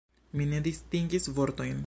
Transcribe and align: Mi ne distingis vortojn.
Mi 0.39 0.47
ne 0.53 0.61
distingis 0.69 1.31
vortojn. 1.41 1.79